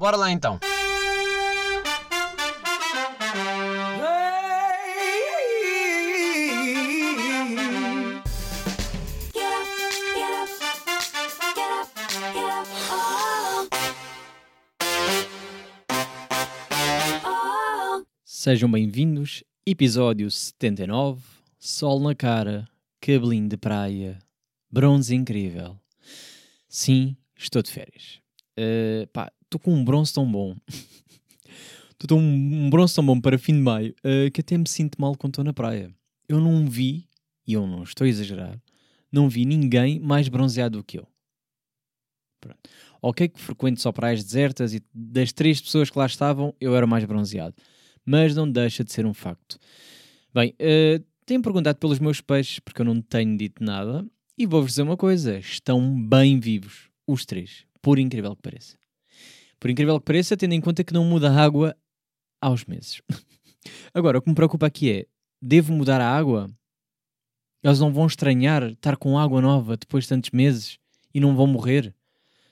[0.00, 0.58] Bora lá então.
[18.24, 21.20] Sejam bem-vindos, episódio 79,
[21.58, 22.66] sol na cara,
[23.02, 24.18] cabelinho de praia,
[24.72, 25.78] bronze incrível.
[26.70, 28.20] Sim, estou de férias.
[28.60, 30.54] Uh, pá, estou com um bronze tão bom.
[32.02, 34.98] Estou com um bronze tão bom para fim de maio uh, que até me sinto
[34.98, 35.94] mal quando estou na praia.
[36.26, 37.06] Eu não vi,
[37.46, 38.58] e eu não estou a exagerar,
[39.12, 41.06] não vi ninguém mais bronzeado do que eu.
[42.40, 42.58] Pronto.
[43.02, 46.86] Ok que frequento só praias desertas e das três pessoas que lá estavam, eu era
[46.86, 47.54] mais bronzeado.
[48.04, 49.58] Mas não deixa de ser um facto.
[50.32, 54.06] Bem, uh, tenho perguntado pelos meus peixes, porque eu não tenho dito nada,
[54.38, 58.76] e vou-vos dizer uma coisa: estão bem vivos, os três, por incrível que pareça.
[59.58, 61.76] Por incrível que pareça, tendo em conta que não muda a água
[62.40, 63.02] aos meses.
[63.92, 65.06] Agora, o que me preocupa aqui é:
[65.40, 66.50] devo mudar a água?
[67.62, 70.78] Eles não vão estranhar estar com água nova depois de tantos meses
[71.12, 71.94] e não vão morrer?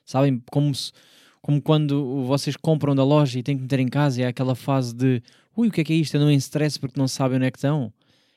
[0.05, 0.43] Sabem?
[0.51, 0.93] Como, se,
[1.41, 4.55] como quando vocês compram da loja e têm que meter em casa e é aquela
[4.55, 5.23] fase de
[5.57, 6.19] ui, o que é que é isto?
[6.19, 7.93] Não em stress porque não sabem onde é que estão.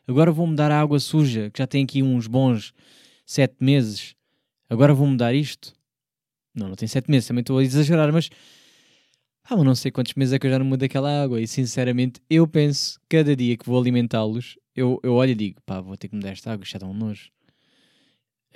[0.08, 2.74] Agora vou mudar a água suja, que já tem aqui uns bons
[3.26, 4.16] sete meses.
[4.70, 5.74] Agora vou mudar isto?
[6.54, 8.30] Não, não tem sete meses, também estou a exagerar, mas
[9.44, 11.42] ah, não sei quantos meses é que eu já não mudo aquela água.
[11.42, 15.82] E sinceramente, eu penso, cada dia que vou alimentá-los, eu, eu olho e digo, pá,
[15.82, 17.30] vou ter que mudar esta água, já dá um nojo.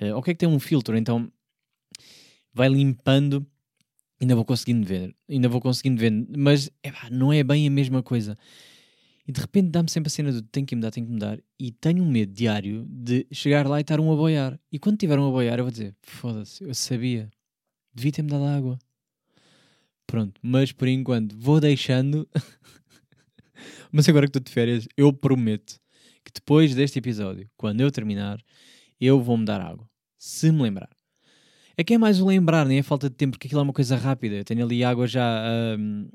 [0.00, 1.30] Uh, ok que tem um filtro, então
[2.52, 3.46] vai limpando,
[4.20, 8.02] ainda vou conseguindo ver, ainda vou conseguindo ver, mas epá, não é bem a mesma
[8.02, 8.36] coisa.
[9.26, 11.72] E de repente dá-me sempre a cena de tenho que mudar, tenho que mudar, e
[11.72, 14.58] tenho um medo diário de chegar lá e estar um a boiar.
[14.70, 17.30] E quando tiver um a boiar, eu vou dizer, foda-se, eu sabia,
[17.96, 18.78] devia ter-me dado água.
[20.06, 22.28] Pronto, mas por enquanto vou deixando.
[23.90, 25.80] mas agora que estou de férias, eu prometo
[26.24, 28.38] que depois deste episódio, quando eu terminar,
[29.00, 29.88] eu vou-me dar água.
[30.18, 30.90] Se me lembrar.
[31.76, 33.72] É que é mais o lembrar, nem é falta de tempo, porque aquilo é uma
[33.72, 34.36] coisa rápida.
[34.36, 35.44] Eu tenho ali água já.
[35.78, 36.08] Um,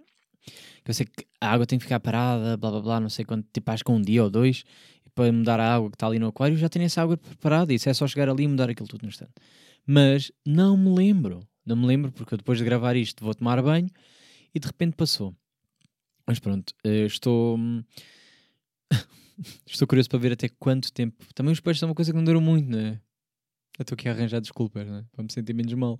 [0.85, 3.47] eu sei que a água tem que ficar parada, blá blá blá, não sei quanto,
[3.53, 4.63] tipo, acho que um dia ou dois,
[5.13, 7.73] para mudar a água que está ali no aquário, já tenho essa água preparada.
[7.73, 9.33] Isso é só chegar ali e mudar aquilo tudo no instante.
[9.85, 11.47] Mas não me lembro.
[11.65, 13.89] Não me lembro, porque eu depois de gravar isto vou tomar banho
[14.53, 15.35] e de repente passou.
[16.25, 17.57] Mas pronto, eh, estou.
[19.65, 21.25] estou curioso para ver até quanto tempo.
[21.33, 23.01] Também os peixes são uma coisa que não durou muito, não é?
[23.79, 25.05] Eu estou aqui a arranjar desculpas, né?
[25.11, 25.99] Para me sentir menos mal.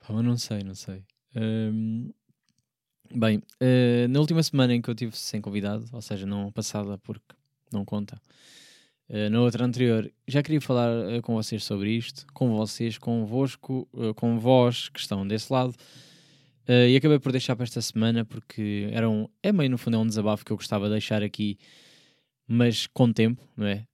[0.00, 1.04] Pá, não sei, não sei.
[1.36, 2.10] Um,
[3.14, 6.98] bem, uh, na última semana em que eu estive sem convidado, ou seja, não passada
[6.98, 7.34] porque
[7.72, 8.20] não conta,
[9.12, 13.88] uh, na outra anterior, já queria falar uh, com vocês sobre isto, com vocês, convosco,
[13.92, 15.74] uh, com vós que estão desse lado.
[16.68, 20.00] e acabei por deixar para esta semana porque era um, é meio no fundo é
[20.00, 21.58] um desabafo que eu gostava de deixar aqui
[22.46, 23.86] mas com tempo, não é?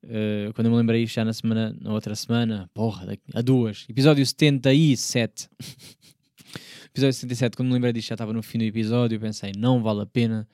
[0.54, 5.48] Quando eu me lembrei já na semana, na outra semana, porra, a duas, episódio 77.
[6.90, 10.02] episódio 77, quando me lembrei disto, já estava no fim do episódio, pensei, não vale
[10.02, 10.48] a pena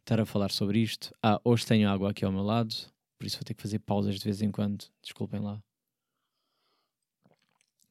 [0.00, 1.12] estar a falar sobre isto.
[1.22, 2.74] Ah, hoje tenho água aqui ao meu lado,
[3.18, 5.62] por isso vou ter que fazer pausas de vez em quando, desculpem lá.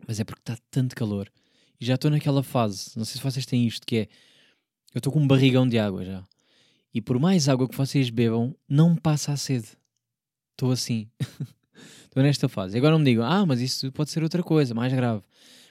[0.08, 1.32] Mas é porque está tanto calor.
[1.80, 4.02] E já estou naquela fase, não sei se vocês têm isto, que é,
[4.94, 6.24] eu estou com um barrigão de água já.
[6.94, 9.70] E por mais água que vocês bebam, não passa a sede.
[10.52, 11.10] Estou assim.
[12.06, 12.76] Estou nesta fase.
[12.76, 15.24] E agora não me digam, ah, mas isso pode ser outra coisa, mais grave.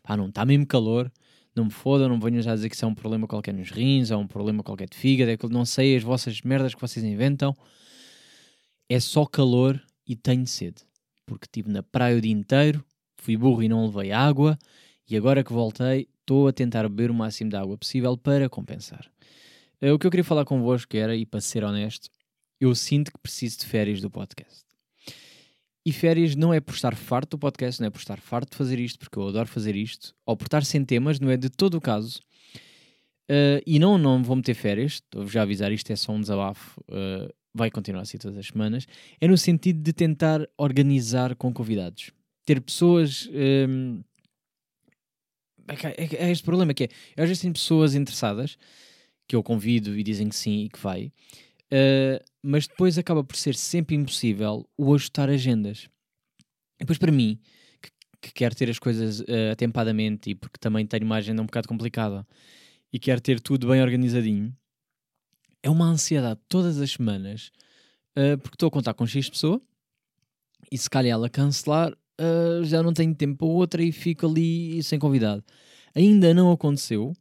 [0.02, 1.10] Pá, não, está mesmo calor.
[1.54, 4.10] Não me fodam, não venham já dizer que isso é um problema qualquer nos rins,
[4.10, 7.04] ou um problema qualquer de fígado, é que não sei as vossas merdas que vocês
[7.04, 7.54] inventam.
[8.92, 10.82] É só calor e tenho sede.
[11.24, 12.84] Porque estive na praia o dia inteiro,
[13.16, 14.58] fui burro e não levei água,
[15.08, 19.10] e agora que voltei, estou a tentar beber o máximo de água possível para compensar.
[19.80, 22.10] Eh, o que eu queria falar convosco era, e para ser honesto,
[22.60, 24.62] eu sinto que preciso de férias do podcast.
[25.86, 28.58] E férias não é por estar farto do podcast, não é por estar farto de
[28.58, 31.48] fazer isto, porque eu adoro fazer isto, ou por estar sem temas, não é de
[31.48, 32.20] todo o caso.
[33.30, 36.78] Uh, e não, não vou meter férias, estou já avisar, isto é só um desabafo,
[36.90, 38.86] uh, vai continuar assim todas as semanas.
[39.20, 42.10] É no sentido de tentar organizar com convidados.
[42.44, 43.28] Ter pessoas.
[43.32, 44.02] Um,
[45.68, 48.58] é, é, é este problema que é, eu às vezes tenho pessoas interessadas
[49.28, 51.12] que eu convido e dizem que sim e que vai,
[51.72, 55.88] uh, mas depois acaba por ser sempre impossível o ajustar agendas.
[56.78, 57.38] Depois, para mim,
[57.80, 57.90] que,
[58.20, 61.68] que quero ter as coisas uh, atempadamente e porque também tenho uma agenda um bocado
[61.68, 62.26] complicada
[62.92, 64.54] e quero ter tudo bem organizadinho,
[65.62, 67.50] é uma ansiedade todas as semanas,
[68.16, 69.60] uh, porque estou a contar com X pessoa
[70.70, 71.92] e se calhar ela cancelar,
[72.64, 75.42] já não tenho tempo para outra e fico ali sem convidado.
[75.94, 77.12] Ainda não aconteceu,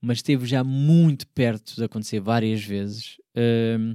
[0.00, 3.18] mas esteve já muito perto de acontecer várias vezes.
[3.36, 3.94] Um,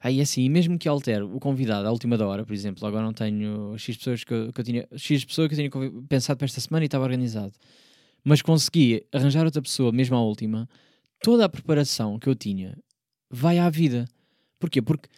[0.00, 3.76] aí assim, mesmo que altere o convidado à última hora, por exemplo, agora não tenho
[3.78, 6.60] X pessoas que eu, que eu tinha, X pessoa que eu tinha pensado para esta
[6.60, 7.52] semana e estava organizado,
[8.24, 10.68] mas consegui arranjar outra pessoa, mesmo à última,
[11.22, 12.76] toda a preparação que eu tinha
[13.30, 14.06] vai à vida.
[14.58, 14.82] Porquê?
[14.82, 15.08] Porque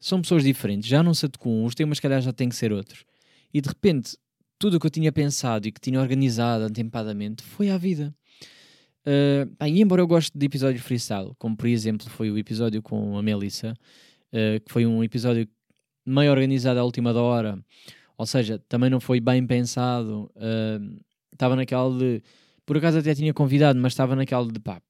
[0.00, 3.04] são pessoas diferentes, já não se adequam, os temas, calhar, já têm que ser outros.
[3.52, 4.16] E de repente,
[4.58, 8.14] tudo o que eu tinha pensado e que tinha organizado antempadamente foi à vida.
[9.06, 13.16] Uh, e embora eu goste de episódios freestyle, como por exemplo foi o episódio com
[13.16, 15.48] a Melissa, uh, que foi um episódio
[16.04, 17.58] meio organizado à última da hora,
[18.16, 20.30] ou seja, também não foi bem pensado,
[21.32, 22.22] estava uh, naquela de.
[22.66, 24.82] Por acaso até tinha convidado, mas estava naquela de pá,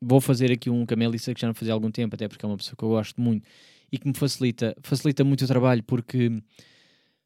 [0.00, 2.28] vou fazer aqui um com a Melissa que já não fazia há algum tempo, até
[2.28, 3.46] porque é uma pessoa que eu gosto muito
[3.90, 6.42] e que me facilita, facilita muito o trabalho, porque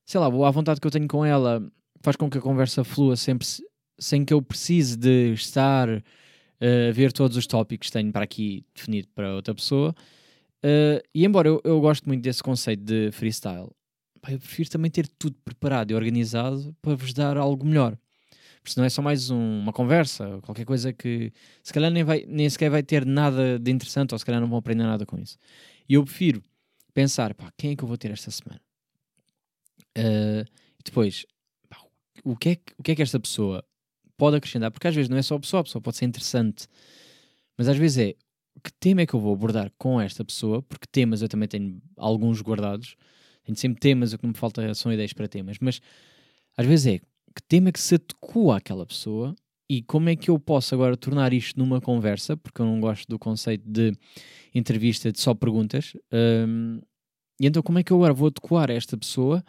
[0.05, 1.63] sei lá, a vontade que eu tenho com ela
[2.01, 3.47] faz com que a conversa flua sempre
[3.99, 8.25] sem que eu precise de estar uh, a ver todos os tópicos que tenho para
[8.25, 9.95] aqui definido para outra pessoa.
[10.65, 13.71] Uh, e embora eu, eu goste muito desse conceito de freestyle,
[14.29, 17.97] eu prefiro também ter tudo preparado e organizado para vos dar algo melhor.
[18.63, 21.33] Porque senão é só mais um, uma conversa, qualquer coisa que
[21.63, 24.49] se calhar nem, vai, nem sequer vai ter nada de interessante ou se calhar não
[24.49, 25.37] vão aprender nada com isso.
[25.89, 26.41] E eu prefiro
[26.95, 28.61] pensar, pá, quem é que eu vou ter esta semana?
[29.99, 30.47] Uh,
[30.79, 31.27] e depois,
[31.69, 31.79] pá,
[32.23, 33.65] o, que é que, o que é que esta pessoa
[34.17, 36.69] pode acrescentar, porque às vezes não é só a pessoa, a pessoa pode ser interessante,
[37.59, 38.15] mas às vezes é
[38.63, 41.83] que tema é que eu vou abordar com esta pessoa, porque temas eu também tenho
[41.97, 42.97] alguns guardados,
[43.45, 45.81] tenho sempre temas, o que me falta são ideias para temas, mas
[46.57, 47.01] às vezes é
[47.33, 49.35] que tema é que se adequa àquela pessoa
[49.69, 53.09] e como é que eu posso agora tornar isto numa conversa, porque eu não gosto
[53.09, 53.93] do conceito de
[54.55, 56.81] entrevista de só perguntas, um,
[57.41, 59.43] e então como é que eu agora vou adequar esta pessoa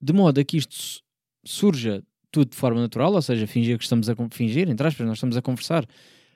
[0.00, 1.02] de modo a que isto
[1.44, 5.16] surja tudo de forma natural, ou seja, fingir que estamos a fingir, entre aspas, nós
[5.16, 5.84] estamos a conversar.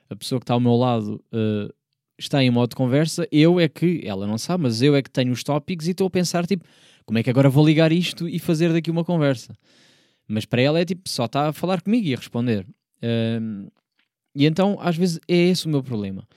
[0.09, 1.73] A pessoa que está ao meu lado uh,
[2.17, 5.09] está em modo de conversa, eu é que, ela não sabe, mas eu é que
[5.09, 6.65] tenho os tópicos e estou a pensar, tipo,
[7.05, 9.53] como é que agora vou ligar isto e fazer daqui uma conversa?
[10.27, 12.65] Mas para ela é tipo, só está a falar comigo e a responder.
[14.35, 16.27] E então, às vezes, é esse o meu problema.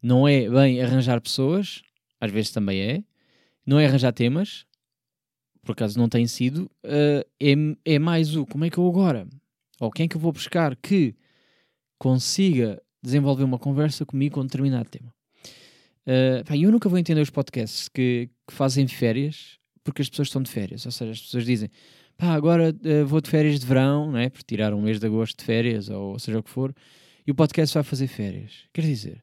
[0.00, 1.82] Não é bem arranjar pessoas,
[2.20, 3.04] às vezes também é.
[3.66, 4.64] Não é arranjar temas,
[5.66, 7.54] por acaso não tem sido, uh, é,
[7.84, 9.26] é mais o como é que eu agora,
[9.80, 11.14] ou quem é que eu vou buscar que
[11.98, 15.12] consiga desenvolver uma conversa comigo com um determinado tema.
[16.06, 20.28] Uh, pá, eu nunca vou entender os podcasts que, que, fazem férias porque as pessoas
[20.28, 21.68] estão de férias, ou seja, as pessoas dizem
[22.16, 24.28] pá, agora uh, vou de férias de verão, não é?
[24.28, 26.74] por tirar um mês de agosto de férias, ou seja o que for,
[27.26, 28.64] e o podcast vai fazer férias.
[28.72, 29.20] Quer dizer,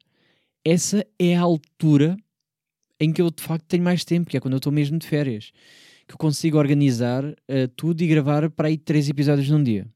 [0.64, 2.16] essa é a altura
[3.00, 5.06] em que eu de facto tenho mais tempo, que é quando eu estou mesmo de
[5.06, 5.52] férias
[6.06, 9.86] que eu consigo organizar uh, tudo e gravar para aí três episódios num dia.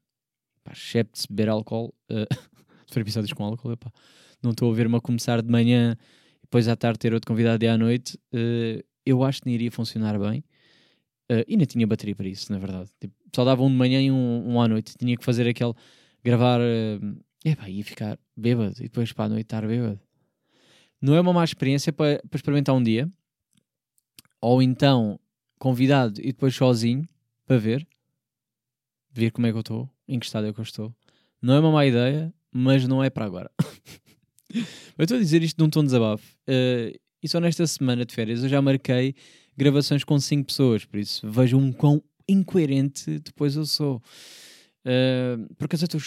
[0.65, 2.35] Pá, excepto se beber álcool, uh,
[2.87, 3.93] se for episódios com álcool, epá,
[4.43, 5.97] não estou a ver-me a começar de manhã
[6.43, 8.19] depois à tarde ter outro convidado e à noite.
[8.33, 10.43] Uh, eu acho que não iria funcionar bem.
[11.31, 12.91] Uh, e nem tinha bateria para isso, na verdade.
[12.99, 14.95] Tipo, só dava um de manhã e um, um à noite.
[14.97, 15.75] Tinha que fazer aquele.
[16.25, 16.61] gravar.
[16.61, 20.01] Uh, epá, ia ficar bêbado e depois para a noite estar bêbado.
[21.01, 23.09] Não é uma má experiência para, para experimentar um dia.
[24.41, 25.19] Ou então
[25.59, 27.07] convidado e depois sozinho
[27.45, 27.87] para ver,
[29.11, 30.95] ver como é que eu estou, em que estado é que eu estou.
[31.43, 33.51] Não é uma má ideia, mas não é para agora.
[34.53, 36.37] eu estou a dizer isto num tom de desabafo.
[36.49, 39.15] Uh, e só nesta semana de férias eu já marquei
[39.59, 44.03] gravações com 5 pessoas, por isso vejam quão incoerente depois eu sou.
[44.87, 46.01] Uh, porque eu estou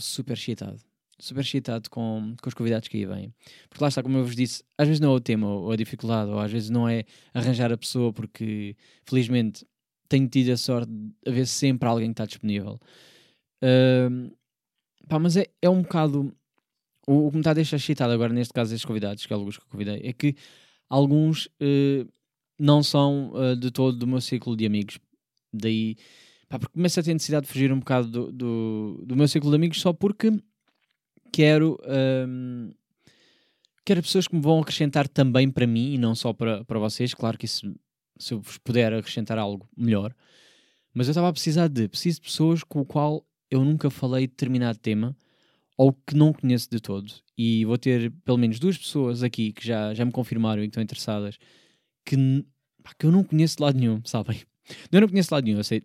[0.00, 0.78] super excitado
[1.18, 3.34] super excitado com, com os convidados que aí vêm.
[3.68, 5.76] Porque lá está, como eu vos disse, às vezes não é o tema ou a
[5.76, 9.66] dificuldade, ou às vezes não é arranjar a pessoa, porque felizmente
[10.08, 12.80] tenho tido a sorte de haver sempre alguém que está disponível.
[13.62, 14.34] Uh,
[15.08, 16.34] pá, mas é, é um bocado.
[17.06, 19.36] O, o que me está a deixar excitado agora, neste caso, estes convidados, que é
[19.36, 20.34] alguns que eu convidei, é que
[20.88, 22.08] alguns uh,
[22.58, 24.98] não são uh, de todo do meu ciclo de amigos.
[25.52, 25.96] Daí,
[26.48, 29.50] pá, porque começo a ter necessidade de fugir um bocado do, do, do meu ciclo
[29.50, 30.32] de amigos só porque
[31.32, 31.78] quero,
[32.28, 32.70] um,
[33.84, 37.12] quero pessoas que me vão acrescentar também para mim e não só para, para vocês.
[37.12, 37.74] Claro que isso,
[38.18, 40.14] se eu vos puder acrescentar algo melhor,
[40.92, 44.26] mas eu estava a precisar de, preciso de pessoas com o qual eu nunca falei
[44.26, 45.16] de determinado tema
[45.76, 47.12] ou que não conheço de todo.
[47.36, 50.70] E vou ter pelo menos duas pessoas aqui que já, já me confirmaram e que
[50.70, 51.36] estão interessadas
[52.04, 52.44] que,
[52.82, 54.40] pá, que eu não conheço de lado nenhum, sabem?
[54.90, 55.82] Eu não conheço de lado nenhum, eu sei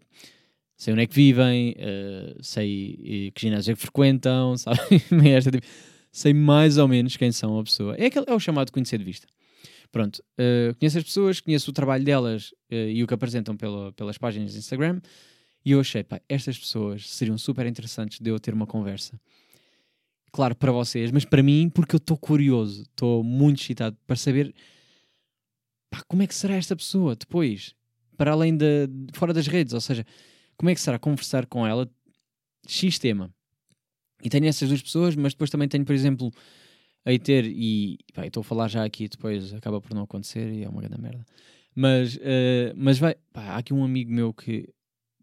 [0.79, 4.79] sei onde é que vivem, uh, sei uh, que ginásio é que frequentam, sabe?
[5.29, 5.67] Esta, tipo,
[6.09, 7.95] sei mais ou menos quem são a pessoa.
[7.97, 9.27] É, aquele, é o chamado conhecer de vista.
[9.91, 14.17] Pronto, uh, conheço as pessoas, conheço o trabalho delas e o que apresentam pela, pelas
[14.17, 15.01] páginas de Instagram
[15.65, 19.19] e eu achei, pá, estas pessoas seriam super interessantes de eu ter uma conversa.
[20.31, 24.53] claro, para vocês, mas para mim, porque eu estou curioso, estou muito excitado para saber
[25.89, 27.75] pá, como é que será esta pessoa depois,
[28.17, 30.05] para além de, fora das redes, ou seja,
[30.57, 31.89] como é que será conversar com ela
[32.67, 33.33] X tema.
[34.21, 36.31] E tenho essas duas pessoas, mas depois também tenho, por exemplo,
[37.05, 40.63] a ter, e pá, estou a falar já aqui, depois acaba por não acontecer e
[40.63, 41.25] é uma grande merda.
[41.73, 44.67] Mas, uh, mas vai, pá, há aqui um amigo meu que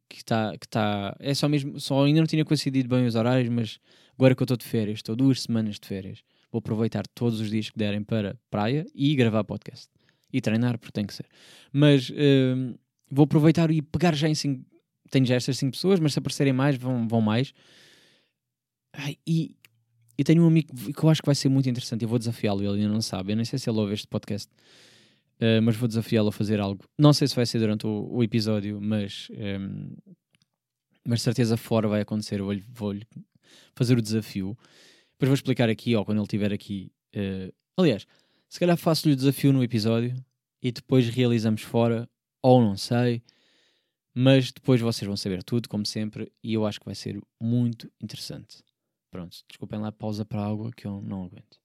[0.09, 3.49] que está, que tá, é só mesmo, só ainda não tinha coincidido bem os horários,
[3.49, 3.79] mas
[4.15, 7.51] agora que eu estou de férias, estou duas semanas de férias, vou aproveitar todos os
[7.51, 9.96] dias que derem para praia e gravar podcast.
[10.33, 11.27] E treinar, porque tem que ser.
[11.73, 12.79] Mas uh,
[13.11, 14.65] vou aproveitar e pegar já em cinco,
[15.11, 17.53] tenho já estas cinco pessoas, mas se aparecerem mais, vão, vão mais.
[18.93, 19.55] Ai, e
[20.19, 22.03] eu tenho um amigo que eu acho que vai ser muito interessante.
[22.03, 23.33] Eu vou desafiá-lo, ele ainda não sabe.
[23.33, 24.51] Eu nem sei se ele ouve este podcast,
[25.41, 26.85] uh, mas vou desafiá-lo a fazer algo.
[26.99, 29.29] Não sei se vai ser durante o, o episódio, mas,
[29.61, 29.95] um,
[31.07, 32.41] mas certeza fora vai acontecer.
[32.41, 32.95] Vou-lhe vou
[33.75, 34.57] fazer o desafio.
[35.13, 36.91] Depois vou explicar aqui, ou quando ele estiver aqui.
[37.15, 38.07] Uh, aliás,
[38.49, 40.15] se calhar faço-lhe o desafio no episódio
[40.63, 42.09] e depois realizamos fora,
[42.43, 43.23] ou não sei.
[44.15, 47.91] Mas depois vocês vão saber tudo, como sempre, e eu acho que vai ser muito
[48.01, 48.65] interessante.
[49.11, 51.61] Pronto, desculpem lá, pausa para a água que eu não aguento.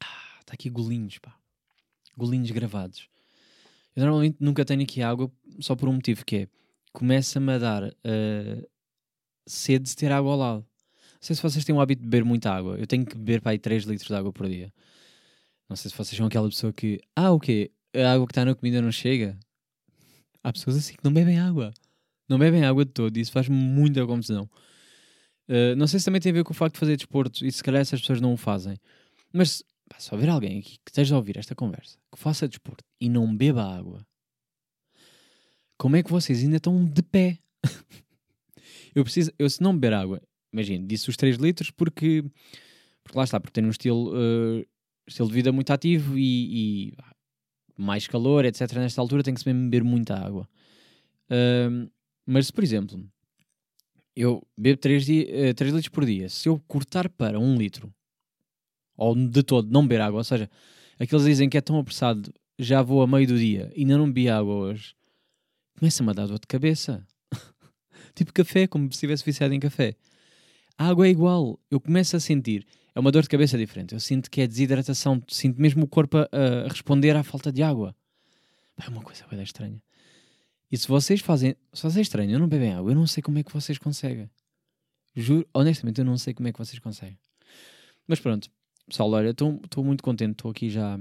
[0.00, 1.36] Ah, está aqui golinhos, pá.
[2.16, 3.08] Golinhos gravados.
[3.96, 5.30] Eu normalmente nunca tenho aqui água
[5.60, 6.48] só por um motivo que é
[6.92, 8.70] começa-me a dar uh,
[9.46, 10.66] sede de ter água ao lado.
[11.24, 12.76] Não sei se vocês têm o hábito de beber muita água.
[12.76, 14.70] Eu tenho que beber para aí 3 litros de água por dia.
[15.66, 17.70] Não sei se vocês são aquela pessoa que, ah, o quê?
[17.94, 19.38] a água que está na comida não chega.
[20.42, 21.72] Há pessoas assim que não bebem água.
[22.28, 24.50] Não bebem água de todo isso faz muita confusão.
[25.48, 27.50] Uh, não sei se também tem a ver com o facto de fazer desporto e
[27.50, 28.76] se calhar essas pessoas não o fazem.
[29.32, 32.84] Mas pá, se houver alguém aqui que esteja a ouvir esta conversa, que faça desporto
[33.00, 34.06] e não beba água,
[35.78, 37.38] como é que vocês ainda estão de pé?
[38.94, 40.20] eu preciso, eu se não beber água,
[40.54, 42.24] imagine, disse os 3 litros porque,
[43.02, 44.64] porque lá está, porque tenho um estilo, uh,
[45.06, 46.96] estilo de vida muito ativo e, e
[47.76, 48.72] mais calor, etc.
[48.74, 50.48] Nesta altura tem que se mesmo beber muita água.
[51.26, 51.90] Uh,
[52.24, 53.04] mas se, por exemplo,
[54.16, 57.92] eu bebo 3, dia, 3 litros por dia, se eu cortar para 1 litro,
[58.96, 60.48] ou de todo não beber água, ou seja,
[60.98, 64.06] aqueles dizem que é tão apressado, já vou a meio do dia e ainda não
[64.06, 64.94] bebi água hoje,
[65.76, 67.04] começa-me a dar dor de cabeça.
[68.14, 69.96] tipo café, como se estivesse viciado em café.
[70.76, 73.92] A água é igual, eu começo a sentir é uma dor de cabeça diferente.
[73.92, 76.28] Eu sinto que é desidratação, sinto mesmo o corpo a,
[76.64, 77.94] a responder à falta de água.
[78.80, 79.82] É uma coisa bem estranha.
[80.70, 83.42] E se vocês fazem, se vocês estranham, não bebem água, eu não sei como é
[83.42, 84.30] que vocês conseguem.
[85.14, 87.18] Juro, honestamente, eu não sei como é que vocês conseguem.
[88.06, 88.48] Mas pronto,
[88.86, 90.98] pessoal, olha, estou muito contente, estou aqui já.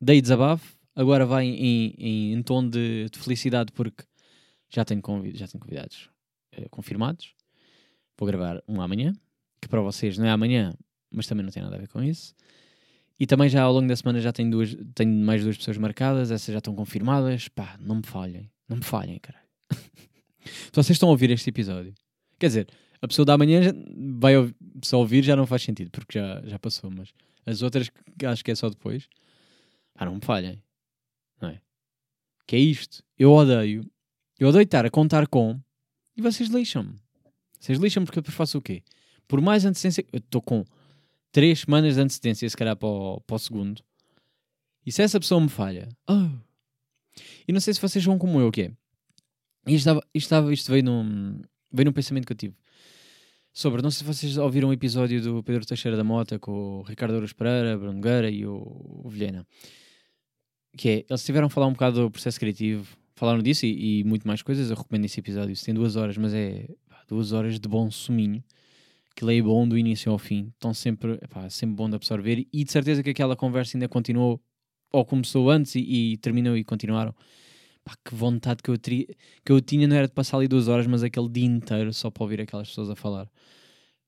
[0.00, 4.04] Dei desabafo, agora vai em, em, em tom de, de, felicidade porque
[4.70, 6.08] já tenho, convid já tenho convidados
[6.52, 7.34] eh, confirmados.
[8.20, 9.14] Vou gravar um amanhã,
[9.62, 10.74] que para vocês não é amanhã,
[11.10, 12.34] mas também não tem nada a ver com isso.
[13.18, 16.30] E também já ao longo da semana já tenho, duas, tenho mais duas pessoas marcadas,
[16.30, 17.48] essas já estão confirmadas.
[17.48, 19.48] Pá, não me falhem, não me falhem, caralho.
[19.72, 21.94] Se vocês estão a ouvir este episódio,
[22.38, 22.68] quer dizer,
[23.00, 23.72] a pessoa da manhã
[24.18, 24.34] vai
[24.84, 27.14] só ouvir já não faz sentido, porque já, já passou, mas
[27.46, 27.90] as outras
[28.26, 29.08] acho que é só depois,
[29.94, 30.62] pá, não me falhem,
[31.40, 31.58] não é?
[32.46, 33.90] Que é isto, eu odeio,
[34.38, 35.58] eu odeio estar a contar com
[36.14, 36.99] e vocês lixam-me.
[37.60, 38.82] Vocês lixam-me porque eu depois faço o quê?
[39.28, 40.64] Por mais antecedência, eu estou com
[41.30, 43.82] três semanas de antecedência, se calhar, para o, para o segundo.
[44.84, 46.30] E se essa pessoa me falha, oh.
[47.46, 48.72] e não sei se vocês vão como eu, que é.
[49.66, 52.56] Isto, estava, estava, isto veio, num, veio num pensamento que eu tive.
[53.52, 56.82] Sobre, não sei se vocês ouviram um episódio do Pedro Teixeira da Mota com o
[56.82, 58.00] Ricardo Ouros Pereira, Bruno
[58.30, 59.46] e o, o Vilhena.
[60.76, 64.04] Que é, eles tiveram a falar um bocado do processo criativo, falaram disso e, e
[64.04, 64.70] muito mais coisas.
[64.70, 65.52] Eu recomendo esse episódio.
[65.52, 66.66] Isso tem duas horas, mas é
[67.10, 68.42] duas horas de bom suminho
[69.20, 72.64] aquilo é bom do início ao fim, estão sempre, epá, sempre bom de absorver e
[72.64, 74.40] de certeza que aquela conversa ainda continuou,
[74.92, 77.14] ou começou antes e, e terminou e continuaram.
[78.04, 79.06] Que vontade que eu, teria,
[79.44, 82.10] que eu tinha não era de passar ali duas horas, mas aquele dia inteiro só
[82.10, 83.28] para ouvir aquelas pessoas a falar.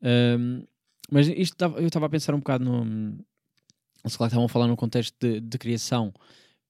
[0.00, 0.64] Um,
[1.10, 3.16] mas isto eu estava a pensar um bocado no.
[4.06, 6.12] Se lá estavam a falar no contexto de, de criação,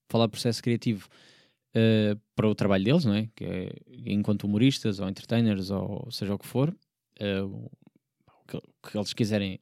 [0.09, 1.09] falar processo criativo
[1.77, 3.29] uh, para o trabalho deles, não é?
[3.35, 3.73] Que é
[4.07, 6.75] enquanto humoristas ou entertainers ou seja o que for.
[7.21, 7.71] Uh,
[8.47, 9.59] que, que eles quiserem,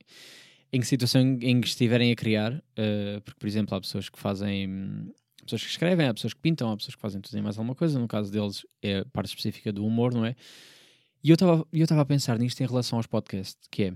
[0.72, 4.18] em que situação em que estiverem a criar, uh, porque, por exemplo, há pessoas que
[4.18, 5.12] fazem,
[5.44, 7.74] pessoas que escrevem, há pessoas que pintam, há pessoas que fazem tudo e mais alguma
[7.74, 10.34] coisa, no caso deles é a parte específica do humor, não é?
[11.22, 13.92] E eu estava a pensar nisto em relação aos podcasts, que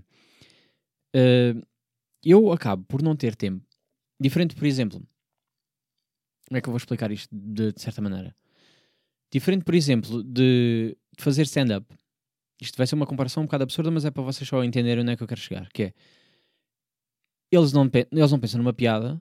[1.15, 1.55] é,
[2.23, 3.65] eu acabo por não ter tempo,
[4.21, 5.03] diferente, por exemplo,
[6.47, 8.35] como é que eu vou explicar isto de, de certa maneira?
[9.31, 11.87] Diferente, por exemplo, de, fazer stand-up,
[12.61, 15.13] isto vai ser uma comparação um bocado absurda, mas é para vocês só entenderem onde
[15.13, 15.69] é que eu quero chegar.
[15.73, 15.95] Que é,
[17.51, 19.21] eles não, eles não pensam numa piada,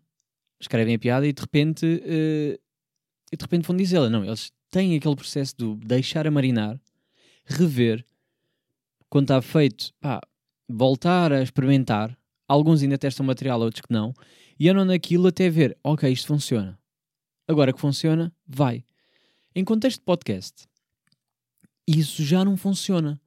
[0.60, 2.60] escrevem a piada e de repente, uh,
[3.32, 4.10] e de repente vão dizê-la.
[4.10, 6.80] Não, eles têm aquele processo de deixar a marinar,
[7.46, 8.06] rever,
[9.10, 10.22] quando está feito, pá,
[10.68, 12.18] voltar a experimentar.
[12.48, 14.14] Alguns ainda testam material, outros que não.
[14.60, 16.78] E andam naquilo até ver, ok, isto funciona.
[17.48, 18.84] Agora que funciona, vai.
[19.56, 20.66] Em contexto de podcast,
[21.88, 23.20] isso já não funciona.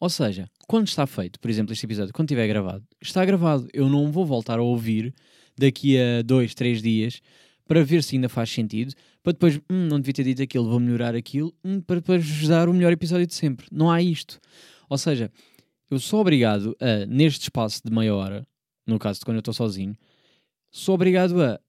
[0.00, 3.68] Ou seja, quando está feito, por exemplo, este episódio, quando estiver gravado, está gravado.
[3.72, 5.14] Eu não vou voltar a ouvir
[5.56, 7.20] daqui a dois, três dias
[7.66, 10.80] para ver se ainda faz sentido, para depois, hum, não devia ter dito aquilo, vou
[10.80, 13.66] melhorar aquilo, hum, para depois dar o melhor episódio de sempre.
[13.70, 14.40] Não há isto.
[14.88, 15.30] Ou seja,
[15.90, 18.46] eu sou obrigado a, neste espaço de meia hora,
[18.86, 19.94] no caso de quando eu estou sozinho,
[20.70, 21.60] sou obrigado a,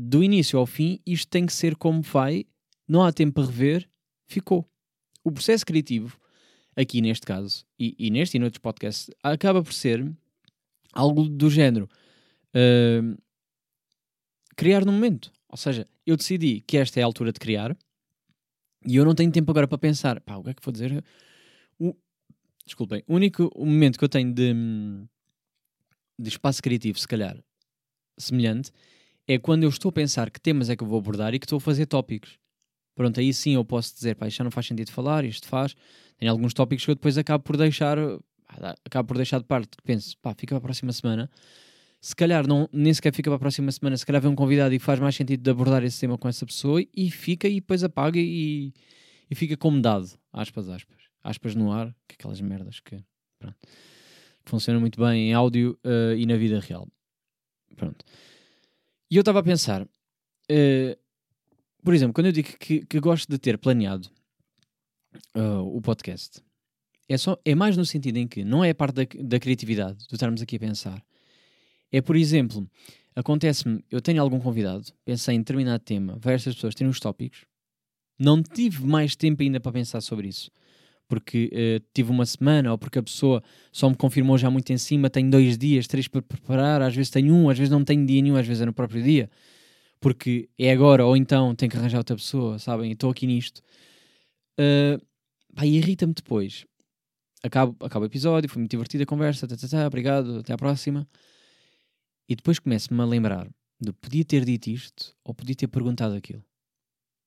[0.00, 2.46] do início ao fim, isto tem que ser como vai,
[2.86, 3.90] não há tempo para rever,
[4.28, 4.64] ficou.
[5.24, 6.16] O processo criativo
[6.76, 10.08] aqui neste caso, e, e neste e noutros podcasts, acaba por ser
[10.92, 11.88] algo do género
[12.54, 13.20] uh,
[14.54, 15.32] criar no momento.
[15.48, 17.76] Ou seja, eu decidi que esta é a altura de criar
[18.86, 21.04] e eu não tenho tempo agora para pensar, pá, o que é que vou dizer?
[21.76, 21.96] O,
[22.64, 24.54] desculpem, o único momento que eu tenho de,
[26.16, 27.36] de espaço criativo, se calhar,
[28.16, 28.70] semelhante,
[29.28, 31.44] é quando eu estou a pensar que temas é que eu vou abordar e que
[31.44, 32.38] estou a fazer tópicos.
[32.94, 35.76] Pronto, aí sim eu posso dizer, pá, isto já não faz sentido falar, isto faz.
[36.16, 37.98] Tem alguns tópicos que eu depois acabo por deixar,
[38.84, 39.76] acabo por deixar de parte.
[39.84, 41.30] Penso, pá, fica para a próxima semana.
[42.00, 44.74] Se calhar não, nem sequer fica para a próxima semana, se calhar vem um convidado
[44.74, 47.84] e faz mais sentido de abordar esse tema com essa pessoa e fica e depois
[47.84, 48.72] apaga e,
[49.30, 50.98] e fica como dado, aspas, aspas.
[51.22, 53.02] Aspas no ar, que aquelas merdas que,
[53.38, 53.56] pronto,
[54.44, 56.88] funcionam muito bem em áudio uh, e na vida real.
[57.76, 58.04] Pronto.
[59.10, 60.98] E eu estava a pensar, uh,
[61.82, 64.10] por exemplo, quando eu digo que, que gosto de ter planeado
[65.34, 66.42] uh, o podcast,
[67.08, 70.06] é, só, é mais no sentido em que não é a parte da, da criatividade,
[70.06, 71.02] de estarmos aqui a pensar.
[71.90, 72.70] É, por exemplo,
[73.16, 77.46] acontece-me, eu tenho algum convidado, pensei em determinado tema, várias pessoas têm os tópicos,
[78.18, 80.50] não tive mais tempo ainda para pensar sobre isso.
[81.08, 83.42] Porque uh, tive uma semana, ou porque a pessoa
[83.72, 87.10] só me confirmou já muito em cima, tenho dois dias, três para preparar, às vezes
[87.10, 89.30] tenho um, às vezes não tenho dia nenhum, às vezes é no próprio dia
[90.00, 92.92] porque é agora ou então tenho que arranjar outra pessoa, sabem?
[92.92, 93.62] Estou aqui nisto.
[94.58, 95.04] Uh,
[95.54, 96.64] pá, irrita-me depois.
[97.42, 100.56] Acabo, acabo o episódio, foi muito divertida a conversa, tá, tá, tá, obrigado, até à
[100.56, 101.08] próxima.
[102.28, 103.48] E depois começo-me a lembrar
[103.80, 106.44] de podia ter dito isto ou podia ter perguntado aquilo.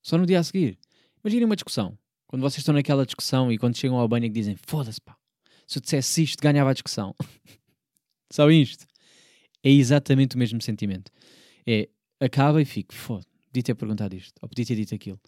[0.01, 0.77] Só no dia a seguir.
[1.23, 1.97] Imaginem uma discussão.
[2.31, 5.17] Quando vocês estão naquela discussão e quando chegam ao banho e dizem foda-se pá,
[5.67, 7.13] se eu dissesse isto ganhava a discussão.
[8.31, 8.85] Sabem isto?
[9.61, 11.11] É exatamente o mesmo sentimento.
[11.67, 11.89] É,
[12.21, 15.19] acaba e fico, foda, podia ter perguntado isto, ou podia ter dito aquilo.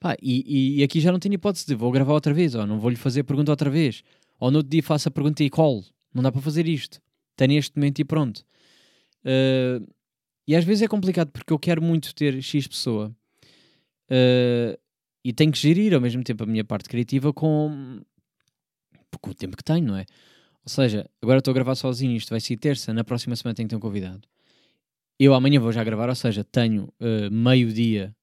[0.00, 2.80] Pá, e, e, aqui já não tenho hipótese de vou gravar outra vez, ou não
[2.80, 4.02] vou-lhe fazer a pergunta outra vez,
[4.40, 5.84] ou no outro dia faço a pergunta e call.
[6.14, 7.02] Não dá para fazer isto.
[7.32, 8.46] Está neste momento e pronto.
[9.24, 9.86] Uh,
[10.48, 13.14] e às vezes é complicado porque eu quero muito ter X pessoa
[14.10, 14.83] uh,
[15.24, 18.00] e tenho que gerir ao mesmo tempo a minha parte criativa com,
[19.20, 20.04] com o tempo que tenho, não é?
[20.64, 23.68] Ou seja, agora estou a gravar sozinho, isto vai ser terça, na próxima semana tenho
[23.68, 24.28] que ter um convidado
[25.18, 28.14] eu amanhã vou já gravar, ou seja, tenho uh, meio dia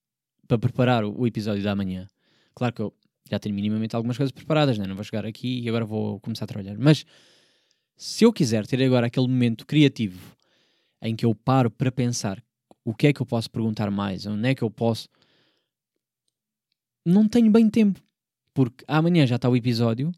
[0.47, 2.07] para preparar o, o, episódio da manhã.
[2.53, 2.93] Claro que eu
[3.29, 4.85] já tenho minimamente algumas coisas preparadas, né?
[4.85, 6.77] não vou chegar aqui e agora vou começar a trabalhar.
[6.77, 7.05] Mas
[7.95, 10.35] se eu quiser ter agora aquele momento criativo
[11.01, 12.43] em que eu paro para pensar
[12.83, 15.07] o que é que eu posso perguntar mais, onde é que eu posso.
[17.05, 17.99] Não tenho bem tempo,
[18.53, 20.11] porque amanhã já está o episódio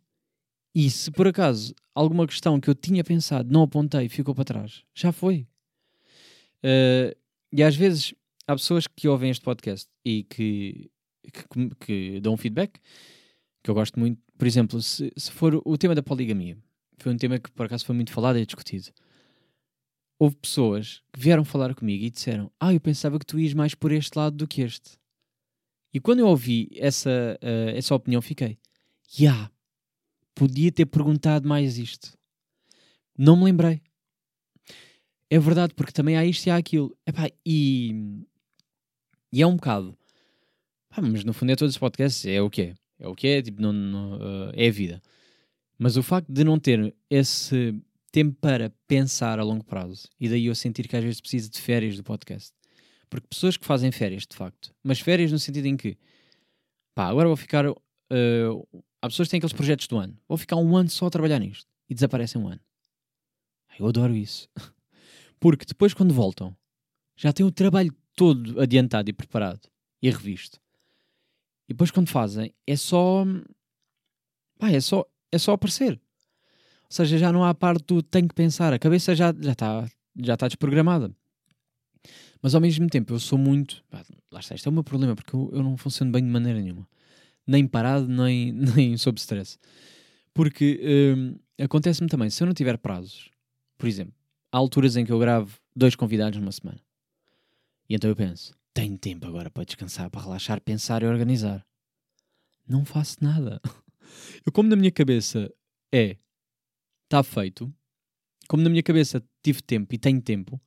[0.75, 4.83] e se por acaso alguma questão que eu tinha pensado não apontei ficou para trás,
[4.93, 5.47] já foi.
[6.63, 7.15] Uh,
[7.51, 8.13] e às vezes
[8.47, 10.89] há pessoas que ouvem este podcast e que,
[11.31, 12.79] que, que, dão feedback,
[13.63, 14.19] que eu gosto muito.
[14.37, 16.57] Por exemplo, se, se for o tema da poligamia,
[16.97, 18.89] foi um tema que por acaso foi muito falado e discutido.
[20.17, 23.75] Houve pessoas que vieram falar comigo e disseram: Ah, eu pensava que tu ias mais
[23.75, 24.97] por este lado do que este.
[25.93, 28.57] E quando eu ouvi essa, uh, essa opinião, fiquei:
[29.19, 29.51] Ya, yeah,
[30.33, 32.17] podia ter perguntado mais isto.
[33.17, 33.81] Não me lembrei.
[35.29, 36.95] É verdade, porque também há isto e há aquilo.
[37.05, 38.23] Epá, e,
[39.31, 39.97] e é um bocado.
[41.01, 42.75] Mas no fundo é todos os podcasts, é o que é.
[42.99, 45.01] É o que é, tipo, não, não uh, é a vida.
[45.77, 47.75] Mas o facto de não ter esse
[48.11, 51.59] tempo para pensar a longo prazo, e daí eu sentir que às vezes preciso de
[51.59, 52.53] férias do podcast.
[53.09, 55.97] Porque pessoas que fazem férias, de facto, mas férias no sentido em que,
[56.95, 57.69] pá, agora vou ficar.
[57.69, 61.09] Uh, há pessoas que têm aqueles projetos do ano, vou ficar um ano só a
[61.09, 62.61] trabalhar nisto e desaparecem um ano.
[63.79, 64.49] Eu adoro isso.
[65.39, 66.55] Porque depois, quando voltam,
[67.15, 69.67] já têm o trabalho todo adiantado e preparado
[70.01, 70.59] e revisto.
[71.67, 73.25] E depois, quando fazem, é só.
[74.57, 75.05] Pá, é só.
[75.31, 75.93] é só aparecer.
[75.93, 79.41] Ou seja, já não há a parte do tenho que pensar, a cabeça já está
[79.43, 81.15] já tá, já tá desprogramada.
[82.43, 83.81] Mas ao mesmo tempo eu sou muito.
[84.29, 86.59] Lá está, isto é o meu problema, porque eu, eu não funciono bem de maneira
[86.59, 86.85] nenhuma.
[87.47, 89.57] Nem parado, nem, nem sob stress.
[90.33, 90.81] Porque
[91.17, 93.31] hum, acontece-me também, se eu não tiver prazos,
[93.77, 94.13] por exemplo,
[94.51, 96.81] há alturas em que eu gravo dois convidados numa semana.
[97.89, 101.65] E então eu penso, tenho tempo agora para descansar, para relaxar, pensar e organizar.
[102.67, 103.61] Não faço nada.
[104.45, 105.51] Eu, como na minha cabeça
[105.91, 106.17] é,
[107.05, 107.73] está feito,
[108.47, 110.61] como na minha cabeça tive tempo e tenho tempo,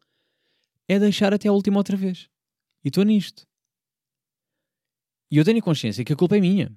[0.89, 2.29] é deixar até a última outra vez.
[2.85, 3.47] E estou nisto.
[5.31, 6.71] E eu tenho consciência que a culpa é minha.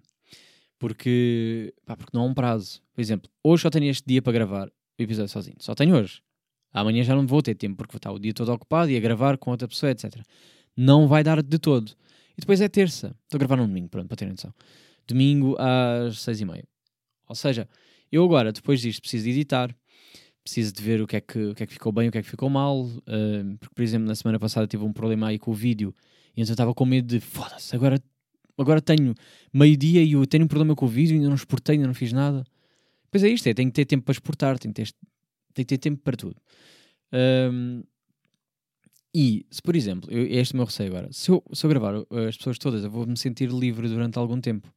[0.80, 2.82] Porque, pá, porque não há um prazo.
[2.94, 5.58] Por exemplo, hoje só tenho este dia para gravar o episódio sozinho.
[5.60, 6.22] Só tenho hoje.
[6.72, 9.00] Amanhã já não vou ter tempo porque vou estar o dia todo ocupado e a
[9.00, 10.22] gravar com outra pessoa, etc.
[10.76, 11.92] Não vai dar de todo.
[12.38, 13.16] E depois é terça.
[13.24, 14.54] Estou a gravar num domingo, pronto, para terem noção.
[15.08, 16.64] Domingo às seis e meia.
[17.28, 17.68] Ou seja,
[18.12, 19.76] eu agora, depois disto, preciso editar,
[20.50, 22.18] preciso de ver o que é que, o que, é que ficou bem, o que
[22.18, 22.82] é que ficou mal.
[22.82, 25.94] Uh, porque, por exemplo, na semana passada tive um problema aí com o vídeo
[26.36, 28.02] e então eu estava com medo de foda-se, agora,
[28.58, 29.14] agora tenho
[29.54, 32.14] meio-dia e eu tenho um problema com o vídeo, ainda não exportei, ainda não fiz
[32.14, 32.44] nada.
[33.12, 34.92] Pois é isto, é, tenho que ter tempo para exportar, tenho que ter,
[35.54, 36.36] tenho que ter tempo para tudo.
[37.52, 37.84] Um,
[39.14, 41.70] e, se por exemplo, eu, este é o meu receio agora, se eu, se eu
[41.70, 41.96] gravar
[42.28, 44.72] as pessoas todas, eu vou me sentir livre durante algum tempo.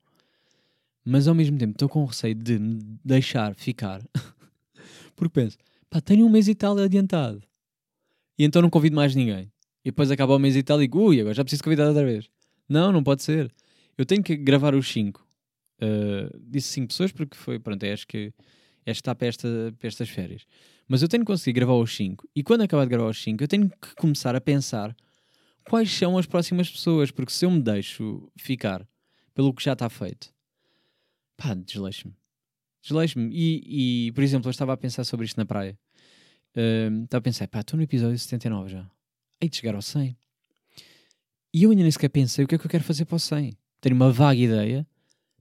[1.05, 4.03] Mas ao mesmo tempo estou com receio de me deixar ficar.
[5.23, 5.57] Porque penso,
[5.89, 7.41] pá, tenho um mês e tal adiantado.
[8.37, 9.53] E então não convido mais ninguém.
[9.85, 12.05] E depois acaba o mês e tal e digo, ui, agora já preciso convidar outra
[12.05, 12.29] vez.
[12.69, 13.55] Não, não pode ser.
[13.97, 15.25] Eu tenho que gravar os 5.
[15.81, 18.33] Uh, disse 5 pessoas porque foi, pronto, é, acho que
[18.85, 20.45] é está para, esta, para estas férias.
[20.89, 22.29] Mas eu tenho que conseguir gravar os 5.
[22.35, 24.97] E quando acabar de gravar os 5, eu tenho que começar a pensar
[25.71, 27.13] quais são as próximas pessoas.
[27.13, 28.85] Porque se eu me deixo ficar
[29.35, 30.35] pelo que já está feito,
[31.37, 32.22] pá, desleixo-me.
[32.83, 33.31] Desleixo-me.
[33.33, 35.79] E, e, por exemplo, eu estava a pensar sobre isto na praia.
[36.57, 38.91] Uh, estava a pensar, pá, estou no episódio 79 já.
[39.41, 40.17] Hei de chegar ao 100.
[41.55, 43.21] E eu ainda nem sequer pensei o que é que eu quero fazer para o
[43.21, 43.57] 100.
[43.81, 44.87] Tenho uma vaga ideia,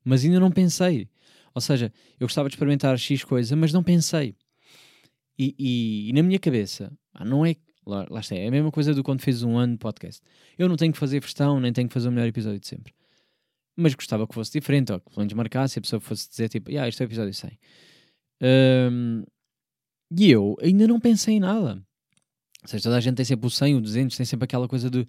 [0.04, 1.08] mas ainda não pensei.
[1.54, 4.36] Ou seja, eu gostava de experimentar X coisa, mas não pensei.
[5.38, 6.91] E, e, e na minha cabeça,
[7.25, 7.56] não é.
[7.86, 10.21] Lá, lá, está, é a mesma coisa do quando fez um ano de podcast.
[10.58, 12.93] Eu não tenho que fazer versão, nem tenho que fazer o melhor episódio de sempre
[13.75, 16.69] mas gostava que fosse diferente, ou que pelo menos marcasse, a pessoa fosse dizer tipo,
[16.77, 17.60] ah, este é o episódio 100.
[18.41, 19.23] Um,
[20.17, 21.81] e eu ainda não pensei em nada.
[22.63, 24.89] Ou seja, toda a gente tem sempre o 100, o 200, tem sempre aquela coisa
[24.89, 25.05] de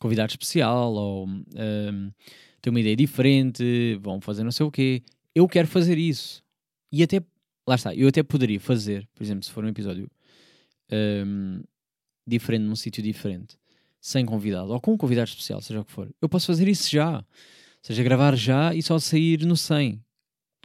[0.00, 2.12] convidado especial, ou um,
[2.60, 5.02] ter uma ideia diferente, vão fazer não sei o quê.
[5.34, 6.42] Eu quero fazer isso.
[6.92, 7.22] E até,
[7.66, 10.10] lá está, eu até poderia fazer, por exemplo, se for um episódio
[10.92, 11.62] um,
[12.26, 13.56] diferente, num sítio diferente,
[14.00, 16.10] sem convidado, ou com um convidado especial, seja o que for.
[16.20, 17.24] Eu posso fazer isso já
[17.82, 20.02] seja, gravar já e só sair no 100.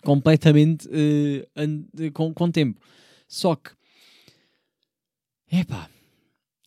[0.04, 2.80] Completamente uh, com, com tempo.
[3.28, 3.72] Só que,
[5.52, 5.90] epá,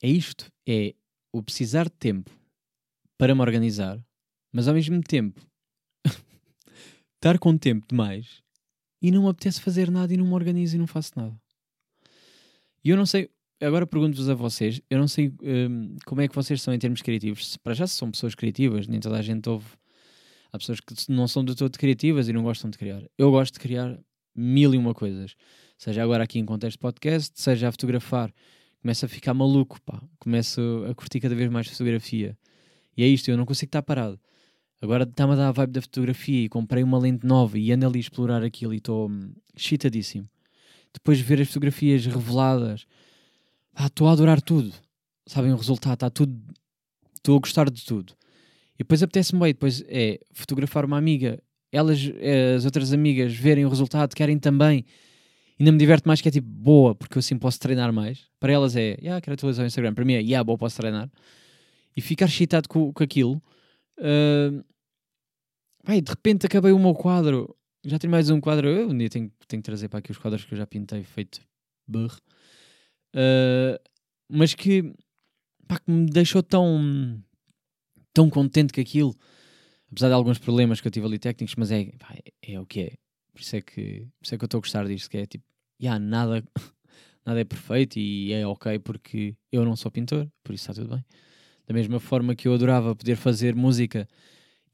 [0.02, 0.50] é isto.
[0.66, 0.94] É
[1.32, 2.30] o precisar de tempo
[3.16, 4.02] para me organizar,
[4.52, 5.40] mas ao mesmo tempo
[7.16, 8.42] estar com tempo demais
[9.00, 11.40] e não me apetece fazer nada e não me organizo e não faço nada.
[12.84, 13.30] E eu não sei,
[13.60, 17.02] agora pergunto-vos a vocês, eu não sei um, como é que vocês são em termos
[17.02, 17.56] criativos.
[17.58, 19.66] Para já se são pessoas criativas, nem toda a gente ouve
[20.52, 23.02] Há pessoas que não são de todo criativas e não gostam de criar.
[23.16, 23.98] Eu gosto de criar
[24.34, 25.34] mil e uma coisas.
[25.76, 28.32] Seja agora aqui em contexto podcast, seja a fotografar.
[28.80, 30.02] Começo a ficar maluco, pá.
[30.18, 32.36] Começo a curtir cada vez mais fotografia.
[32.96, 34.18] E é isto, eu não consigo estar parado.
[34.80, 37.86] Agora está-me a dar a vibe da fotografia e comprei uma lente nova e ando
[37.86, 40.28] ali a explorar aquilo e estou hum, excitadíssimo.
[40.94, 42.86] Depois de ver as fotografias reveladas,
[43.78, 44.72] estou a adorar tudo.
[45.26, 46.40] Sabem o resultado, está tudo.
[47.14, 48.14] Estou a gostar de tudo.
[48.78, 51.98] E depois apetece-me bem, depois é fotografar uma amiga, elas,
[52.56, 54.84] as outras amigas, verem o resultado, querem também.
[55.58, 58.28] Ainda me diverte mais que é tipo, boa, porque eu assim posso treinar mais.
[58.38, 59.92] Para elas é, yeah, quero atualizar o Instagram.
[59.92, 61.10] Para mim é, yeah, boa, posso treinar.
[61.96, 63.42] E ficar excitado com, com aquilo.
[63.98, 64.64] Uh,
[65.82, 67.56] vai, de repente acabei o meu quadro.
[67.84, 68.68] Já tenho mais um quadro.
[68.68, 71.02] Eu um dia tenho, tenho que trazer para aqui os quadros que eu já pintei,
[71.02, 71.40] feito
[71.88, 72.18] burro.
[73.16, 73.76] Uh,
[74.28, 74.94] mas que,
[75.66, 77.20] pá, que me deixou tão
[78.18, 79.16] tão contente com aquilo,
[79.92, 82.66] apesar de alguns problemas que eu tive ali técnicos, mas é, pá, é, é, o
[82.66, 82.92] que é.
[83.32, 85.24] Por isso é que, por isso é que eu estou a gostar disto, que é
[85.24, 85.44] tipo,
[85.80, 86.42] yeah, nada,
[87.24, 90.96] nada é perfeito e é ok porque eu não sou pintor, por isso está tudo
[90.96, 91.04] bem.
[91.64, 94.08] Da mesma forma que eu adorava poder fazer música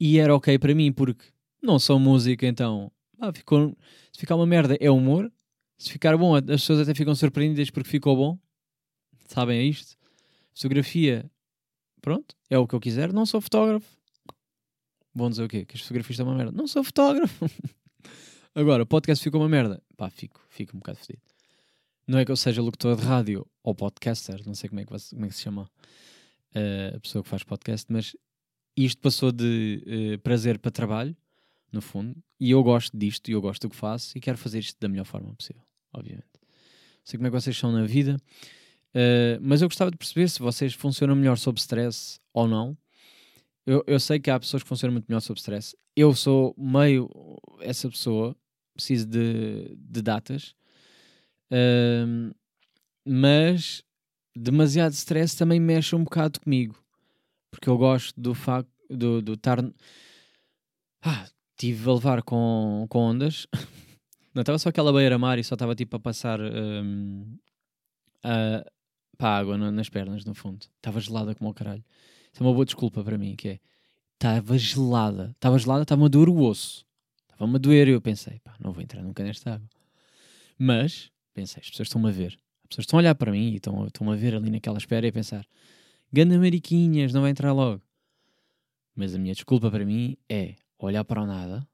[0.01, 1.27] e era ok para mim porque
[1.63, 3.77] não sou música, então ah, ficou,
[4.11, 5.31] se ficar uma merda é humor,
[5.77, 8.39] se ficar bom as pessoas até ficam surpreendidas porque ficou bom.
[9.27, 9.99] Sabem, isto.
[10.55, 11.31] Fotografia
[12.05, 13.15] Pronto, é o que eu quiser.
[13.15, 13.89] Não sou fotógrafo.
[15.15, 15.65] Vão dizer o quê?
[15.65, 16.53] Que as fotografias estão uma merda.
[16.53, 17.47] Não sou fotógrafo.
[18.55, 19.83] Agora, o podcast ficou uma merda.
[19.97, 21.23] Pá, fico, fico um bocado fedido.
[22.07, 24.91] Não é que eu seja locutor de rádio ou podcaster, não sei como é que,
[24.91, 28.15] como é que se chama uh, a pessoa que faz podcast, mas
[28.77, 31.17] isto passou de uh, prazer para trabalho,
[31.73, 34.59] no fundo, e eu gosto disto, e eu gosto do que faço, e quero fazer
[34.59, 36.29] isto da melhor forma possível, obviamente.
[36.35, 38.19] Não sei como é que vocês são na vida,
[38.95, 42.77] uh, mas eu gostava de perceber se vocês funcionam melhor sob stress ou não.
[43.67, 45.77] Eu, eu sei que há pessoas que funcionam muito melhor sob stress.
[45.97, 47.09] Eu sou meio
[47.61, 48.37] essa pessoa,
[48.75, 50.55] preciso de, de datas,
[51.51, 52.35] uh,
[53.05, 53.83] mas
[54.37, 56.77] demasiado stress também mexe um bocado comigo.
[57.51, 59.65] Porque eu gosto do facto do estar.
[61.03, 61.27] Ah,
[61.57, 63.47] tive a levar com, com ondas.
[64.35, 67.39] Não estava só aquela beira-mar e só estava tipo a passar um,
[68.25, 68.65] a,
[69.17, 70.67] para a água nas pernas, no fundo.
[70.77, 71.85] Estava gelada como o caralho.
[72.33, 73.61] Isso é uma boa desculpa para mim, que é.
[74.15, 75.31] Estava gelada.
[75.33, 76.85] Estava gelada, estava-me a doer o osso.
[77.25, 79.69] Estava-me a doer e eu pensei, pá, não vou entrar nunca nesta água.
[80.59, 82.39] Mas, pensei, as pessoas estão-me a ver.
[82.63, 85.07] As pessoas estão a olhar para mim e estão, estão a ver ali naquela espera
[85.07, 85.47] e a pensar:
[86.13, 87.83] Ganda Mariquinhas, não vai entrar logo.
[88.95, 91.67] Mas a minha desculpa para mim é olhar para o nada,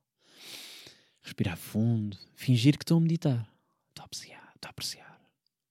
[1.23, 3.47] respirar fundo, fingir que estou a meditar.
[3.91, 5.21] Estou a apreciar, estou a apreciar.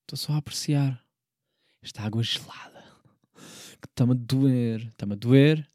[0.01, 1.03] Estou só a apreciar
[1.81, 2.83] esta água gelada
[3.81, 5.67] que está-me a doer, está-me a doer.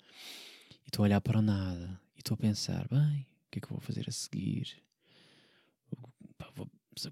[0.85, 3.61] E estou a olhar para o nada e estou a pensar: bem, o que é
[3.61, 4.85] que eu vou fazer a seguir?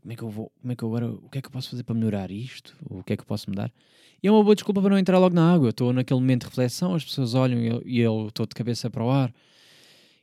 [0.01, 1.51] como é que eu vou, como é que eu agora, o que é que eu
[1.51, 2.77] posso fazer para melhorar isto?
[2.85, 3.73] O que é que eu posso mudar?
[4.23, 5.71] E é uma boa desculpa para não entrar logo na água.
[5.71, 8.89] Estou naquele momento de reflexão, as pessoas olham e eu, e eu estou de cabeça
[8.89, 9.35] para o ar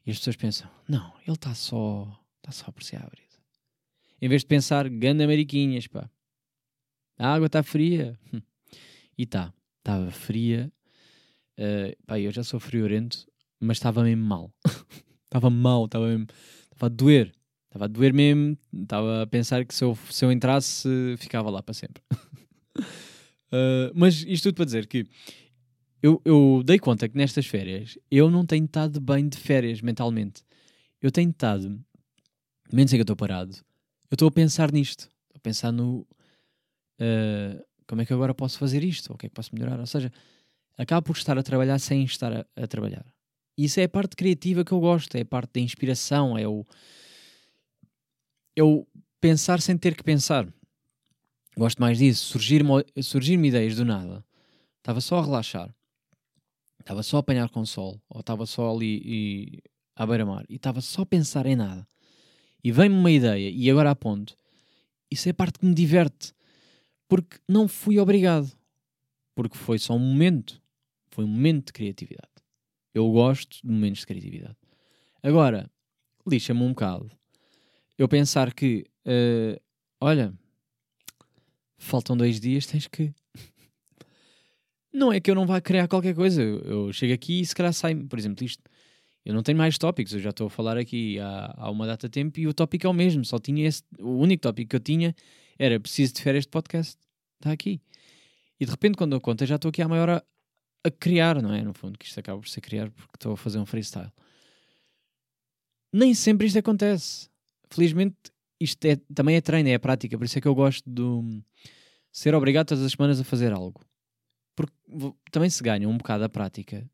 [0.05, 3.38] e as pessoas pensam: não, ele está só, está só a apreciar a brisa.
[4.21, 6.10] Em vez de pensar, ganda mariquinhas, pá.
[7.17, 8.17] A água está fria.
[9.19, 10.71] E está, estava fria.
[11.58, 13.27] Uh, pá, eu já sou friorento,
[13.60, 14.51] mas estava mesmo mal.
[15.25, 17.32] Estava mal, estava estava a doer.
[17.67, 21.62] Estava a doer mesmo, estava a pensar que se eu, se eu entrasse, ficava lá
[21.62, 22.01] para sempre.
[22.79, 25.05] uh, mas isto tudo para dizer que
[26.01, 30.41] eu, eu dei conta que nestas férias eu não tenho estado bem de férias mentalmente.
[30.99, 31.79] Eu tenho estado,
[32.73, 33.55] menos em que eu estou parado,
[34.10, 35.08] eu estou a pensar nisto.
[35.36, 36.08] A pensar no
[36.99, 39.80] uh, como é que agora posso fazer isto, ou o que é que posso melhorar.
[39.80, 40.13] Ou seja,
[40.78, 43.04] acabo por estar a trabalhar sem estar a, a trabalhar.
[43.58, 46.63] Isso é a parte criativa que eu gosto, é a parte da inspiração, é o
[48.56, 48.88] eu
[49.19, 50.47] pensar sem ter que pensar.
[51.58, 52.25] Gosto mais disso.
[52.25, 54.23] Surgir-me surgir ideias do nada.
[54.78, 55.73] Estava só a relaxar.
[56.80, 57.99] Estava só a apanhar com sol.
[58.08, 59.63] Ou estava só ali e,
[59.95, 60.45] à beira-mar.
[60.47, 61.88] E estava só a pensar em nada.
[62.63, 64.36] E vem-me uma ideia e agora aponto.
[65.10, 66.34] Isso é a parte que me diverte.
[67.10, 68.50] Porque não fui obrigado.
[69.36, 70.62] Porque foi só um momento.
[71.12, 72.32] Foi um momento de criatividade.
[72.93, 74.56] Eu gosto de momentos de criatividade.
[75.22, 75.69] Agora,
[76.26, 77.12] lixa-me um bocado
[78.00, 79.62] eu pensar que, uh,
[80.00, 80.34] olha,
[81.78, 83.13] faltam dois dias, tens que.
[84.93, 86.41] não é que eu não vá criar qualquer coisa.
[86.41, 88.63] Eu, eu chego aqui e se calhar sai, por exemplo, isto.
[89.26, 92.08] Eu não tenho mais tópicos, eu já estou a falar aqui há, há uma data
[92.08, 93.26] de tempo e o tópico é o mesmo.
[93.26, 93.84] Só tinha esse.
[94.00, 95.13] O único tópico que eu tinha
[95.60, 96.98] era preciso de férias de podcast.
[97.39, 97.82] Está aqui.
[98.60, 100.24] E de repente, quando eu conto, eu já estou aqui à maior a,
[100.84, 101.62] a criar, não é?
[101.62, 104.12] No fundo, que isto acaba por ser criar porque estou a fazer um freestyle.
[105.93, 107.30] Nem sempre isto acontece
[107.69, 108.17] felizmente
[108.60, 111.41] isto é, também é treino, é a prática, por isso é que eu gosto de
[112.12, 113.82] ser obrigado todas as semanas a fazer algo.
[114.56, 114.74] Porque
[115.32, 116.86] também se ganha um bocado a prática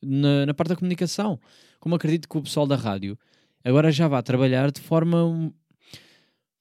[0.00, 1.40] na, na parte da comunicação.
[1.80, 3.18] Como acredito que o pessoal da rádio
[3.64, 5.52] agora já vai trabalhar de forma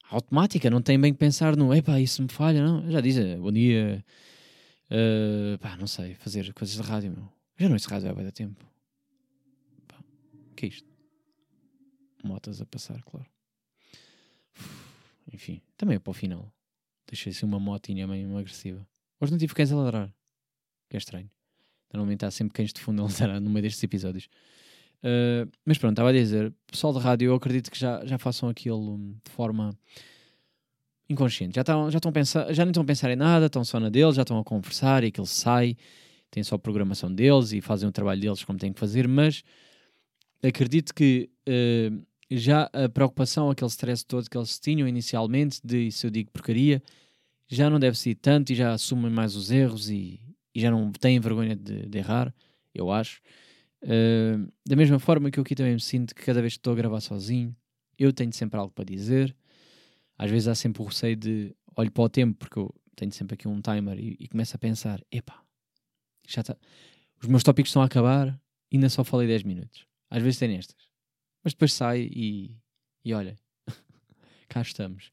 [0.10, 2.90] automática, não tem bem que pensar no epá, isso me falha, não.
[2.90, 4.04] Já diz, bom dia,
[4.92, 7.30] uh, pá, não sei, fazer coisas de rádio, meu.
[7.58, 8.66] Já não é rádio há bem tempo.
[9.88, 9.98] Pá,
[10.56, 10.98] que é isto?
[12.24, 13.26] motas a passar, claro.
[15.32, 16.52] Enfim, também é para o final.
[17.08, 18.86] Deixei se uma motinha meio agressiva.
[19.20, 20.14] Hoje não tive cães a ladrar.
[20.90, 21.30] Que é estranho.
[21.92, 24.30] Normalmente há sempre cães de fundo a ladrar no meio destes episódios.
[25.04, 28.50] Uh, mas pronto, estava a dizer, pessoal de rádio, eu acredito que já, já façam
[28.50, 29.78] aquilo de forma
[31.10, 31.56] inconsciente.
[31.56, 33.90] Já, estão, já, estão pensar, já não estão a pensar em nada, estão só na
[33.90, 35.78] deles, já estão a conversar e aquilo sai,
[36.30, 39.44] tem só a programação deles e fazem o trabalho deles como têm que fazer, mas
[40.44, 46.06] acredito que uh, já a preocupação, aquele stress todo que eles tinham inicialmente, de se
[46.06, 46.82] eu digo porcaria,
[47.48, 50.20] já não deve ser tanto e já assumem mais os erros e,
[50.54, 52.34] e já não têm vergonha de, de errar,
[52.74, 53.22] eu acho.
[54.66, 56.76] Da mesma forma que eu aqui também me sinto que cada vez que estou a
[56.76, 57.56] gravar sozinho,
[57.98, 59.36] eu tenho sempre algo para dizer.
[60.18, 63.36] Às vezes há sempre o receio de olho para o tempo, porque eu tenho sempre
[63.36, 65.42] aqui um timer e, e começo a pensar: epá,
[66.28, 66.58] já está.
[67.22, 68.40] Os meus tópicos estão a acabar
[68.72, 69.88] e ainda só falei 10 minutos.
[70.10, 70.90] Às vezes tem estas.
[71.44, 72.58] Mas depois sai e,
[73.04, 73.38] e olha,
[74.50, 75.12] cá estamos.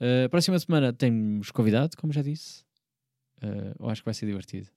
[0.00, 2.64] Uh, próxima semana temos convidado, como já disse.
[3.38, 4.68] Uh, eu acho que vai ser divertido.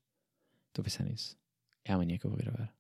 [0.68, 1.38] Estou a pensar nisso.
[1.84, 2.74] É amanhã que eu vou gravar.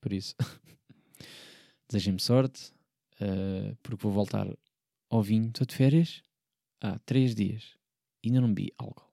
[0.00, 0.34] Por isso,
[1.88, 2.72] desejem-me sorte,
[3.20, 4.46] uh, porque vou voltar
[5.08, 5.48] ao vinho.
[5.48, 6.22] Estou de férias
[6.80, 7.76] há três dias
[8.28, 9.10] ainda não bebi álcool.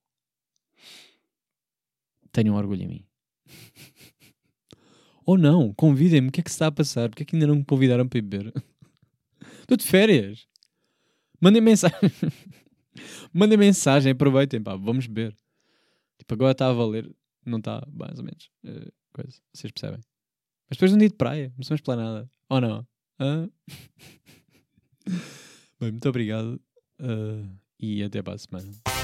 [2.32, 3.06] Tenham orgulho em mim.
[5.26, 6.30] Ou não, convidem-me.
[6.30, 7.10] O que é que se está a passar?
[7.10, 8.54] Porque é que ainda não me convidaram para beber?
[9.62, 10.48] Estou de férias.
[11.40, 11.98] Mandem mensagem.
[13.32, 15.36] Mandem mensagem, aproveitem, pá, vamos beber.
[16.18, 17.10] Tipo, agora está a valer,
[17.46, 18.50] não está, mais ou menos.
[18.64, 20.00] Uh, coisa, vocês percebem.
[20.70, 22.30] Mas depois de um dia de praia, não para nada.
[22.50, 22.88] Ou não?
[23.20, 23.52] Uh?
[25.80, 26.62] Bem, muito obrigado
[27.02, 27.50] uh,
[27.80, 29.03] e até para a semana.